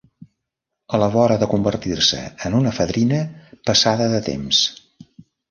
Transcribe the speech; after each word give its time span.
A 0.97 0.99
la 1.03 1.09
vora 1.15 1.37
de 1.43 1.49
convertir-se 1.51 2.23
en 2.49 2.57
una 2.61 2.73
fadrina 2.79 3.21
passada 3.71 4.09
de 4.17 4.25
temps. 4.31 4.65